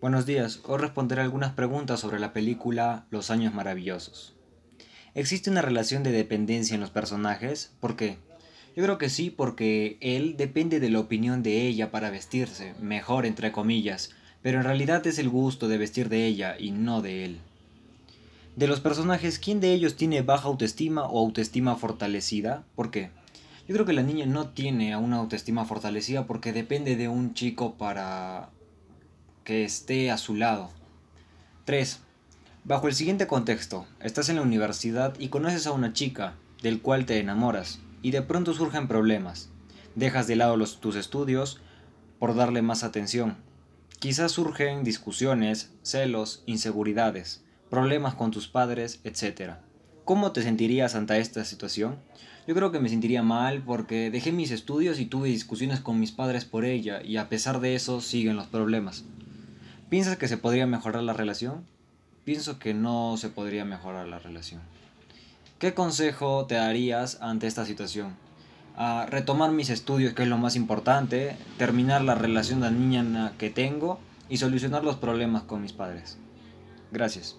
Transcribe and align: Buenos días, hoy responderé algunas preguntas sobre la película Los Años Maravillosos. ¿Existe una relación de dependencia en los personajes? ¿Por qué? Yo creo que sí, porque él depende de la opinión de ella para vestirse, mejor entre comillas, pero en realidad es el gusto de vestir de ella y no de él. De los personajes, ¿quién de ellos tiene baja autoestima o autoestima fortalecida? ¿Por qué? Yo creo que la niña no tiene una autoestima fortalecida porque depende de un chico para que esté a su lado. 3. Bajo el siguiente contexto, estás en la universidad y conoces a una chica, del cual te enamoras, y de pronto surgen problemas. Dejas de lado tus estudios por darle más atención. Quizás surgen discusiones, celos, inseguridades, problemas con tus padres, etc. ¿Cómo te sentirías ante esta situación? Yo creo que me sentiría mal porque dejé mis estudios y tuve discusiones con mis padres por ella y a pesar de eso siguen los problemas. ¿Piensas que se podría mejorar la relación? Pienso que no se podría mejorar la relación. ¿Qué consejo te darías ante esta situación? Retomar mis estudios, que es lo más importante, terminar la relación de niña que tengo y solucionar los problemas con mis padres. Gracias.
Buenos 0.00 0.26
días, 0.26 0.60
hoy 0.62 0.78
responderé 0.78 1.22
algunas 1.22 1.54
preguntas 1.54 1.98
sobre 1.98 2.20
la 2.20 2.32
película 2.32 3.06
Los 3.10 3.32
Años 3.32 3.52
Maravillosos. 3.52 4.36
¿Existe 5.16 5.50
una 5.50 5.60
relación 5.60 6.04
de 6.04 6.12
dependencia 6.12 6.76
en 6.76 6.80
los 6.80 6.90
personajes? 6.90 7.72
¿Por 7.80 7.96
qué? 7.96 8.16
Yo 8.76 8.84
creo 8.84 8.96
que 8.96 9.08
sí, 9.08 9.28
porque 9.28 9.98
él 10.00 10.36
depende 10.36 10.78
de 10.78 10.88
la 10.88 11.00
opinión 11.00 11.42
de 11.42 11.66
ella 11.66 11.90
para 11.90 12.10
vestirse, 12.10 12.74
mejor 12.80 13.26
entre 13.26 13.50
comillas, 13.50 14.10
pero 14.40 14.58
en 14.58 14.64
realidad 14.64 15.04
es 15.04 15.18
el 15.18 15.28
gusto 15.28 15.66
de 15.66 15.78
vestir 15.78 16.08
de 16.08 16.26
ella 16.26 16.54
y 16.56 16.70
no 16.70 17.02
de 17.02 17.24
él. 17.24 17.40
De 18.54 18.68
los 18.68 18.78
personajes, 18.78 19.40
¿quién 19.40 19.58
de 19.58 19.72
ellos 19.72 19.96
tiene 19.96 20.22
baja 20.22 20.46
autoestima 20.46 21.06
o 21.08 21.18
autoestima 21.18 21.74
fortalecida? 21.74 22.62
¿Por 22.76 22.92
qué? 22.92 23.10
Yo 23.66 23.74
creo 23.74 23.84
que 23.84 23.94
la 23.94 24.04
niña 24.04 24.26
no 24.26 24.50
tiene 24.50 24.96
una 24.96 25.16
autoestima 25.16 25.64
fortalecida 25.64 26.28
porque 26.28 26.52
depende 26.52 26.94
de 26.94 27.08
un 27.08 27.34
chico 27.34 27.74
para 27.74 28.50
que 29.48 29.64
esté 29.64 30.10
a 30.10 30.18
su 30.18 30.34
lado. 30.34 30.68
3. 31.64 32.00
Bajo 32.64 32.86
el 32.86 32.92
siguiente 32.92 33.26
contexto, 33.26 33.86
estás 33.98 34.28
en 34.28 34.36
la 34.36 34.42
universidad 34.42 35.18
y 35.18 35.28
conoces 35.28 35.66
a 35.66 35.72
una 35.72 35.94
chica, 35.94 36.34
del 36.60 36.82
cual 36.82 37.06
te 37.06 37.18
enamoras, 37.18 37.78
y 38.02 38.10
de 38.10 38.20
pronto 38.20 38.52
surgen 38.52 38.88
problemas. 38.88 39.48
Dejas 39.94 40.26
de 40.26 40.36
lado 40.36 40.62
tus 40.78 40.96
estudios 40.96 41.62
por 42.18 42.34
darle 42.34 42.60
más 42.60 42.84
atención. 42.84 43.38
Quizás 44.00 44.32
surgen 44.32 44.84
discusiones, 44.84 45.72
celos, 45.82 46.42
inseguridades, 46.44 47.42
problemas 47.70 48.16
con 48.16 48.30
tus 48.30 48.48
padres, 48.48 49.00
etc. 49.04 49.52
¿Cómo 50.04 50.32
te 50.32 50.42
sentirías 50.42 50.94
ante 50.94 51.18
esta 51.18 51.42
situación? 51.46 51.96
Yo 52.46 52.54
creo 52.54 52.70
que 52.70 52.80
me 52.80 52.90
sentiría 52.90 53.22
mal 53.22 53.62
porque 53.62 54.10
dejé 54.10 54.30
mis 54.30 54.50
estudios 54.50 55.00
y 55.00 55.06
tuve 55.06 55.28
discusiones 55.30 55.80
con 55.80 55.98
mis 55.98 56.12
padres 56.12 56.44
por 56.44 56.66
ella 56.66 57.00
y 57.02 57.16
a 57.16 57.30
pesar 57.30 57.60
de 57.60 57.74
eso 57.74 58.02
siguen 58.02 58.36
los 58.36 58.46
problemas. 58.46 59.06
¿Piensas 59.88 60.18
que 60.18 60.28
se 60.28 60.36
podría 60.36 60.66
mejorar 60.66 61.02
la 61.02 61.14
relación? 61.14 61.64
Pienso 62.24 62.58
que 62.58 62.74
no 62.74 63.16
se 63.16 63.30
podría 63.30 63.64
mejorar 63.64 64.06
la 64.06 64.18
relación. 64.18 64.60
¿Qué 65.58 65.72
consejo 65.72 66.44
te 66.44 66.56
darías 66.56 67.22
ante 67.22 67.46
esta 67.46 67.64
situación? 67.64 68.14
Retomar 69.08 69.50
mis 69.50 69.70
estudios, 69.70 70.12
que 70.12 70.24
es 70.24 70.28
lo 70.28 70.36
más 70.36 70.56
importante, 70.56 71.36
terminar 71.56 72.02
la 72.02 72.14
relación 72.14 72.60
de 72.60 72.70
niña 72.70 73.32
que 73.38 73.48
tengo 73.48 73.98
y 74.28 74.36
solucionar 74.36 74.84
los 74.84 74.96
problemas 74.96 75.44
con 75.44 75.62
mis 75.62 75.72
padres. 75.72 76.18
Gracias. 76.92 77.36